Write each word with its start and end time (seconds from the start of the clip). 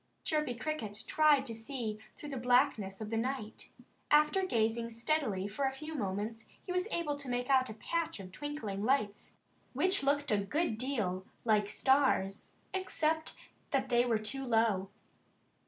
Chirpy 0.23 0.55
Cricket 0.55 1.03
tried 1.05 1.45
to 1.45 1.53
see 1.53 1.99
through 2.17 2.29
the 2.29 2.37
blackness 2.37 3.01
of 3.01 3.11
the 3.11 3.17
night. 3.17 3.69
After 4.09 4.43
gazing 4.43 4.89
steadily 4.89 5.47
for 5.47 5.65
a 5.65 5.71
few 5.71 5.93
moments 5.93 6.45
he 6.65 6.71
was 6.71 6.87
able 6.89 7.15
to 7.17 7.29
make 7.29 7.51
out 7.51 7.69
a 7.69 7.75
patch 7.75 8.19
of 8.19 8.31
twinkling 8.31 8.83
lights, 8.83 9.35
which 9.73 10.01
looked 10.01 10.31
a 10.31 10.39
good 10.39 10.79
deal 10.79 11.27
like 11.45 11.69
stars, 11.69 12.53
except 12.73 13.35
that 13.69 13.89
they 13.89 14.03
were 14.03 14.17
too 14.17 14.43
low. 14.43 14.89